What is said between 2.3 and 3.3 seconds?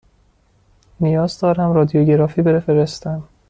بفرستم.